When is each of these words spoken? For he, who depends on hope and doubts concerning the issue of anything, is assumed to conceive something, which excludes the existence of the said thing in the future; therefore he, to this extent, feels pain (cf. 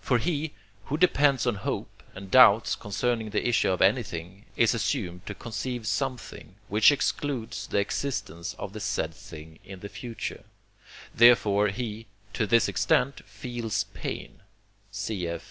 For 0.00 0.18
he, 0.18 0.52
who 0.84 0.96
depends 0.96 1.48
on 1.48 1.56
hope 1.56 2.04
and 2.14 2.30
doubts 2.30 2.76
concerning 2.76 3.30
the 3.30 3.48
issue 3.48 3.70
of 3.72 3.82
anything, 3.82 4.44
is 4.56 4.72
assumed 4.72 5.26
to 5.26 5.34
conceive 5.34 5.84
something, 5.88 6.54
which 6.68 6.92
excludes 6.92 7.66
the 7.66 7.78
existence 7.78 8.54
of 8.56 8.72
the 8.72 8.78
said 8.78 9.12
thing 9.12 9.58
in 9.64 9.80
the 9.80 9.88
future; 9.88 10.44
therefore 11.12 11.70
he, 11.70 12.06
to 12.34 12.46
this 12.46 12.68
extent, 12.68 13.22
feels 13.26 13.82
pain 13.94 14.42
(cf. 14.92 15.42